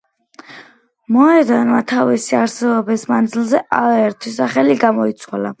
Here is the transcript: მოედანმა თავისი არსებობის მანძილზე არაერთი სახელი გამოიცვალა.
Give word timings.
მოედანმა 1.17 1.81
თავისი 1.93 2.39
არსებობის 2.39 3.07
მანძილზე 3.15 3.63
არაერთი 3.83 4.37
სახელი 4.43 4.83
გამოიცვალა. 4.89 5.49